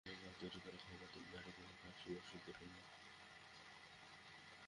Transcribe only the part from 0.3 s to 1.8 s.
শিশুকে ঘরে তৈরি করা খাবার দিন, বাইরের কোনো